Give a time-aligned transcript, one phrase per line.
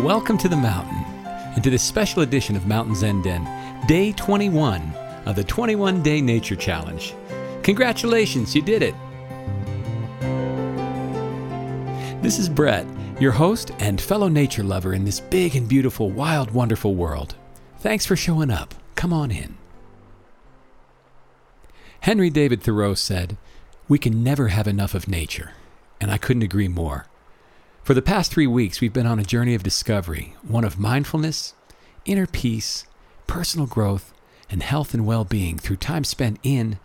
[0.00, 1.04] Well, welcome to the mountain
[1.54, 3.46] and to this special edition of Mountain Zen Den,
[3.86, 4.80] day 21
[5.26, 7.14] of the 21 Day Nature Challenge.
[7.62, 8.94] Congratulations, you did it!
[12.22, 12.86] This is Brett,
[13.20, 17.34] your host and fellow nature lover in this big and beautiful, wild, wonderful world.
[17.80, 18.74] Thanks for showing up.
[18.94, 19.58] Come on in.
[22.00, 23.36] Henry David Thoreau said,
[23.86, 25.52] We can never have enough of nature,
[26.00, 27.09] and I couldn't agree more.
[27.82, 31.54] For the past three weeks, we've been on a journey of discovery, one of mindfulness,
[32.04, 32.84] inner peace,
[33.26, 34.12] personal growth,
[34.50, 36.78] and health and well being through time spent in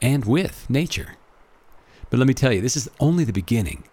[0.00, 1.16] and with nature.
[2.08, 3.84] But let me tell you, this is only the beginning.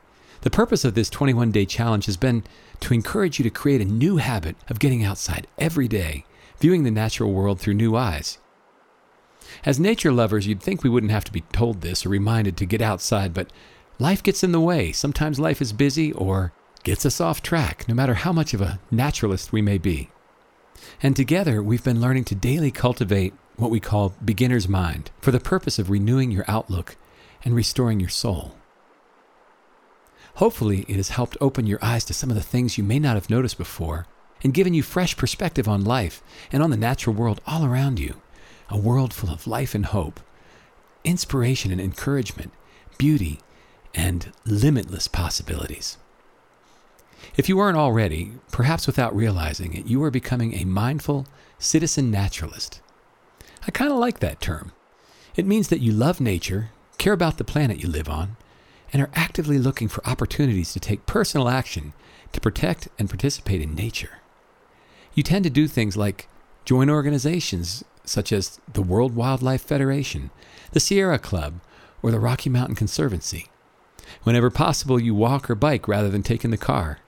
[0.42, 2.44] The purpose of this 21 day challenge has been
[2.80, 6.26] to encourage you to create a new habit of getting outside every day,
[6.60, 8.38] viewing the natural world through new eyes.
[9.66, 12.66] As nature lovers, you'd think we wouldn't have to be told this or reminded to
[12.66, 13.52] get outside, but
[13.98, 14.92] Life gets in the way.
[14.92, 16.52] Sometimes life is busy or
[16.84, 20.10] gets us off track, no matter how much of a naturalist we may be.
[21.02, 25.40] And together, we've been learning to daily cultivate what we call beginner's mind for the
[25.40, 26.98] purpose of renewing your outlook
[27.46, 28.56] and restoring your soul.
[30.36, 33.16] Hopefully, it has helped open your eyes to some of the things you may not
[33.16, 34.06] have noticed before
[34.44, 38.22] and given you fresh perspective on life and on the natural world all around you.
[38.70, 40.20] A world full of life and hope,
[41.06, 42.52] inspiration and encouragement,
[42.98, 43.40] beauty
[43.96, 45.98] and limitless possibilities.
[47.38, 51.26] If you aren't already, perhaps without realizing it, you are becoming a mindful
[51.58, 52.82] citizen naturalist.
[53.68, 54.74] I kind of like that term.
[55.36, 58.38] It means that you love nature, care about the planet you live on,
[58.94, 61.94] and are actively looking for opportunities to take personal action
[62.32, 64.20] to protect and participate in nature.
[65.14, 66.28] You tend to do things like
[66.64, 70.30] join organizations such as the World Wildlife Federation,
[70.72, 71.60] the Sierra Club,
[72.02, 73.48] or the Rocky Mountain Conservancy.
[74.24, 77.00] Whenever possible, you walk or bike rather than taking the car.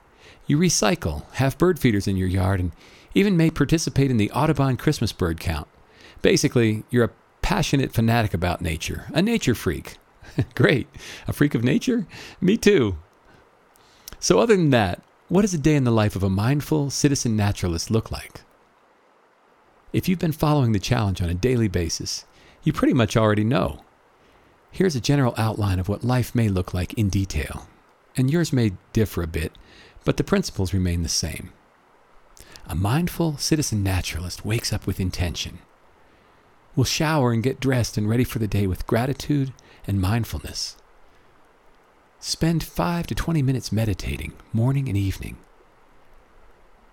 [0.45, 2.71] You recycle, have bird feeders in your yard, and
[3.13, 5.67] even may participate in the Audubon Christmas bird count.
[6.21, 9.97] Basically, you're a passionate fanatic about nature, a nature freak.
[10.55, 10.87] Great.
[11.27, 12.05] A freak of nature?
[12.41, 12.97] Me too.
[14.19, 17.35] So, other than that, what does a day in the life of a mindful citizen
[17.35, 18.41] naturalist look like?
[19.93, 22.25] If you've been following the challenge on a daily basis,
[22.63, 23.81] you pretty much already know.
[24.77, 27.67] Here's a general outline of what life may look like in detail,
[28.15, 29.57] and yours may differ a bit,
[30.05, 31.49] but the principles remain the same.
[32.67, 35.57] A mindful citizen naturalist wakes up with intention.
[36.75, 39.51] Will shower and get dressed and ready for the day with gratitude
[39.87, 40.77] and mindfulness.
[42.19, 45.37] Spend 5 to 20 minutes meditating, morning and evening.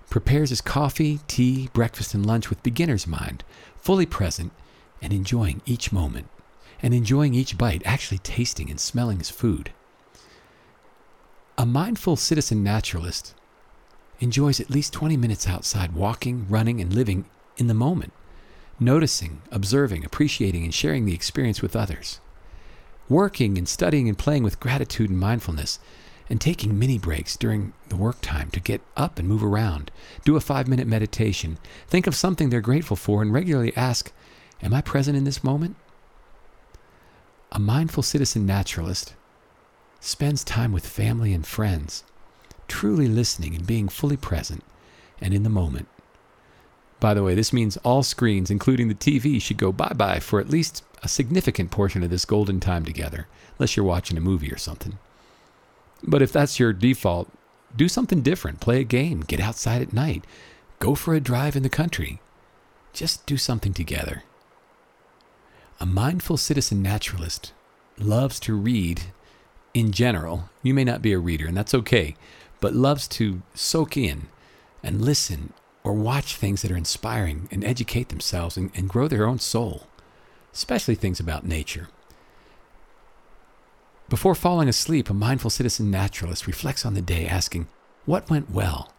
[0.09, 3.44] Prepares his coffee, tea, breakfast, and lunch with beginner's mind,
[3.77, 4.53] fully present
[5.03, 6.28] and enjoying each moment
[6.84, 9.72] and enjoying each bite, actually tasting and smelling his food.
[11.56, 13.34] A mindful citizen naturalist
[14.21, 17.25] enjoys at least 20 minutes outside walking, running, and living
[17.56, 18.12] in the moment,
[18.78, 22.21] noticing, observing, appreciating, and sharing the experience with others.
[23.09, 25.78] Working and studying and playing with gratitude and mindfulness,
[26.28, 29.91] and taking mini breaks during the work time to get up and move around,
[30.27, 31.56] do a five minute meditation,
[31.89, 34.12] think of something they're grateful for, and regularly ask,
[34.62, 35.77] Am I present in this moment?
[37.54, 39.15] A mindful citizen naturalist
[40.00, 42.03] spends time with family and friends,
[42.66, 44.65] truly listening and being fully present
[45.20, 45.87] and in the moment.
[46.98, 50.41] By the way, this means all screens, including the TV, should go bye bye for
[50.41, 54.50] at least a significant portion of this golden time together, unless you're watching a movie
[54.50, 54.98] or something.
[56.03, 57.31] But if that's your default,
[57.76, 58.59] do something different.
[58.59, 60.25] Play a game, get outside at night,
[60.81, 62.20] go for a drive in the country.
[62.93, 64.25] Just do something together.
[65.81, 67.53] A mindful citizen naturalist
[67.99, 69.03] loves to read
[69.73, 70.49] in general.
[70.62, 72.15] You may not be a reader, and that's okay,
[72.61, 74.29] but loves to soak in
[74.82, 79.26] and listen or watch things that are inspiring and educate themselves and, and grow their
[79.26, 79.88] own soul,
[80.53, 81.88] especially things about nature.
[84.09, 87.67] Before falling asleep, a mindful citizen naturalist reflects on the day, asking,
[88.06, 88.93] What went well?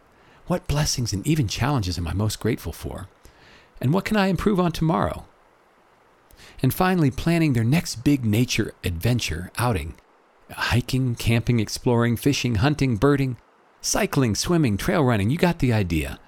[0.46, 3.08] What blessings and even challenges am I most grateful for?
[3.80, 5.24] And what can I improve on tomorrow?
[6.62, 9.94] And finally planning their next big nature adventure outing
[10.50, 13.36] hiking, camping, exploring, fishing, hunting, birding,
[13.80, 15.30] cycling, swimming, trail running.
[15.30, 16.20] You got the idea.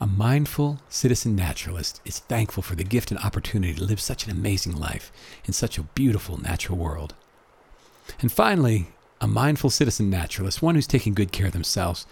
[0.00, 4.32] A mindful citizen naturalist is thankful for the gift and opportunity to live such an
[4.32, 5.12] amazing life
[5.44, 7.14] in such a beautiful natural world.
[8.20, 8.88] And finally,
[9.20, 12.04] a mindful citizen naturalist, one who's taking good care of themselves,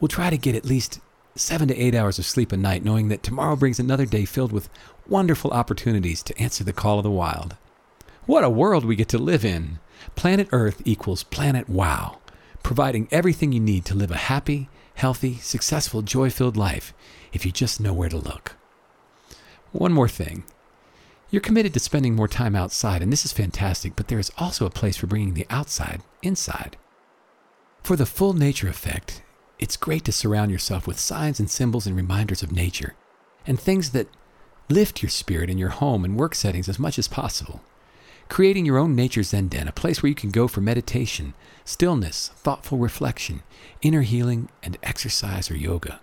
[0.00, 1.00] will try to get at least
[1.40, 4.52] seven to eight hours of sleep a night, knowing that tomorrow brings another day filled
[4.52, 4.68] with
[5.06, 7.56] wonderful opportunities to answer the call of the wild.
[8.26, 9.78] What a world we get to live in!
[10.14, 12.18] Planet Earth equals Planet Wow,
[12.62, 16.92] providing everything you need to live a happy, healthy, successful, joy filled life
[17.32, 18.56] if you just know where to look.
[19.72, 20.44] One more thing.
[21.30, 24.64] You're committed to spending more time outside, and this is fantastic, but there is also
[24.64, 26.76] a place for bringing the outside inside.
[27.82, 29.22] For the full nature effect,
[29.58, 32.94] it's great to surround yourself with signs and symbols and reminders of nature,
[33.46, 34.08] and things that
[34.68, 37.60] lift your spirit in your home and work settings as much as possible.
[38.28, 41.32] Creating your own nature Zen Den, a place where you can go for meditation,
[41.64, 43.42] stillness, thoughtful reflection,
[43.80, 46.00] inner healing, and exercise or yoga.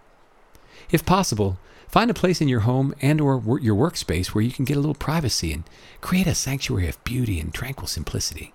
[0.90, 4.66] If possible, Find a place in your home and or your workspace where you can
[4.66, 5.64] get a little privacy and
[6.02, 8.54] create a sanctuary of beauty and tranquil simplicity.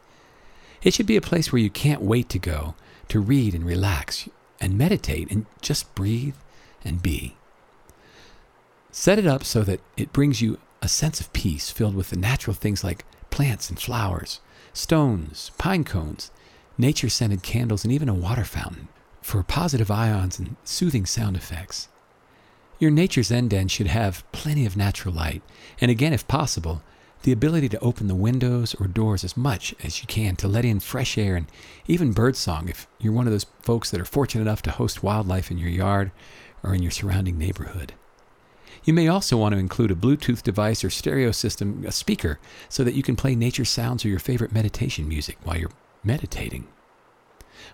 [0.82, 2.75] It should be a place where you can't wait to go
[3.08, 4.29] to read and relax
[4.60, 6.36] and meditate and just breathe
[6.84, 7.36] and be.
[8.90, 12.16] Set it up so that it brings you a sense of peace filled with the
[12.16, 14.40] natural things like plants and flowers,
[14.72, 16.30] stones, pine cones,
[16.76, 18.88] nature scented candles, and even a water fountain
[19.22, 21.88] for positive ions and soothing sound effects.
[22.78, 25.42] Your nature's Zen den should have plenty of natural light,
[25.80, 26.82] and again, if possible,
[27.22, 30.64] the ability to open the windows or doors as much as you can to let
[30.64, 31.46] in fresh air and
[31.87, 35.50] even birdsong if you're one of those folks that are fortunate enough to host wildlife
[35.50, 36.11] in your yard
[36.62, 37.93] or in your surrounding neighborhood.
[38.84, 42.38] You may also want to include a Bluetooth device or stereo system, a speaker,
[42.69, 45.70] so that you can play nature sounds or your favorite meditation music while you're
[46.02, 46.67] meditating.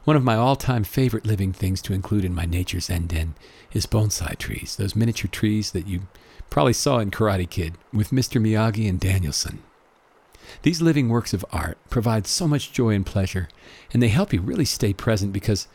[0.05, 3.35] One of my all time favorite living things to include in my Nature's Zen Den
[3.73, 6.07] is bonsai trees, those miniature trees that you
[6.51, 8.41] probably saw in Karate Kid with Mr.
[8.41, 9.59] Miyagi and Daniel-san.
[10.63, 13.49] These living works of art provide so much joy and pleasure,
[13.93, 15.67] and they help you really stay present because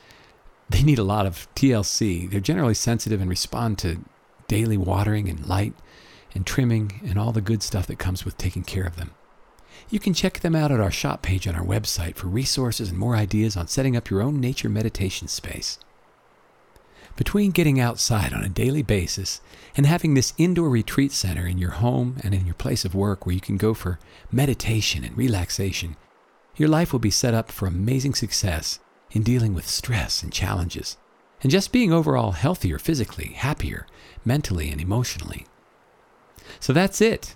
[0.70, 2.30] they need a lot of TLC.
[2.30, 4.04] They're generally sensitive and respond to
[4.48, 5.74] daily watering and light
[6.34, 9.12] and trimming and all the good stuff that comes with taking care of them.
[9.90, 12.98] You can check them out at our shop page on our website for resources and
[12.98, 15.80] more ideas on setting up your own nature meditation space.
[17.18, 19.42] Between getting outside on a daily basis
[19.76, 23.26] and having this indoor retreat center in your home and in your place of work
[23.26, 24.00] where you can go for
[24.32, 25.98] meditation and relaxation,
[26.56, 28.80] your life will be set up for amazing success
[29.12, 30.98] in dealing with stress and challenges,
[31.42, 33.86] and just being overall healthier physically, happier,
[34.24, 35.46] mentally, and emotionally.
[36.60, 37.36] So that's it.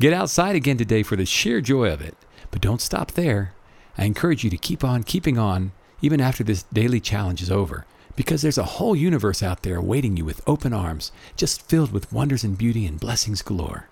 [0.00, 2.16] Get outside again today for the sheer joy of it.
[2.50, 3.52] But don't stop there.
[3.98, 7.84] I encourage you to keep on keeping on even after this daily challenge is over,
[8.16, 12.10] because there's a whole universe out there awaiting you with open arms, just filled with
[12.10, 13.90] wonders and beauty and blessings galore.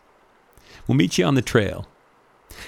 [0.86, 1.86] We'll meet you on the trail.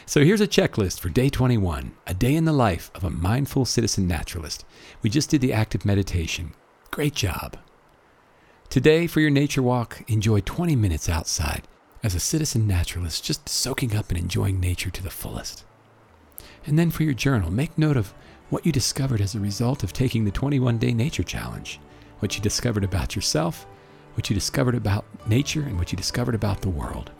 [0.04, 3.64] So here's a checklist for day 21, a day in the life of a mindful
[3.64, 4.66] citizen naturalist.
[5.00, 6.52] We just did the active meditation.
[6.90, 7.56] Great job.
[8.69, 11.66] Today, for your nature walk, enjoy 20 minutes outside
[12.02, 15.64] as a citizen naturalist, just soaking up and enjoying nature to the fullest.
[16.67, 18.14] And then for your journal, make note of
[18.49, 21.81] what you discovered as a result of taking the 21 day nature challenge,
[22.19, 23.67] what you discovered about yourself,
[24.14, 27.11] what you discovered about nature, and what you discovered about the world.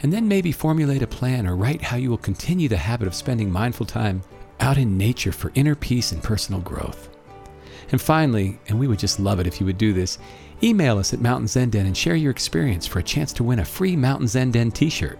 [0.00, 3.14] And then maybe formulate a plan or write how you will continue the habit of
[3.14, 4.22] spending mindful time
[4.60, 7.08] out in nature for inner peace and personal growth.
[7.90, 10.18] And finally, and we would just love it if you would do this,
[10.62, 13.58] email us at Mountain Zen Den and share your experience for a chance to win
[13.58, 15.18] a free Mountain Zen Den t shirt.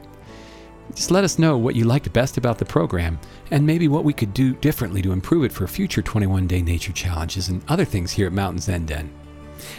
[0.94, 3.18] Just let us know what you liked best about the program
[3.50, 6.92] and maybe what we could do differently to improve it for future 21 day nature
[6.92, 9.10] challenges and other things here at Mountain Zen Den.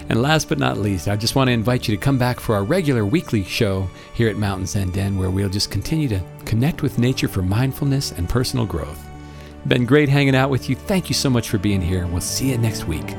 [0.10, 2.56] And last but not least, I just want to invite you to come back for
[2.56, 6.82] our regular weekly show here at Mountain Zen Den, where we'll just continue to connect
[6.82, 9.06] with nature for mindfulness and personal growth.
[9.68, 10.76] Been great hanging out with you.
[10.76, 12.06] Thank you so much for being here.
[12.08, 13.16] We'll see you next week.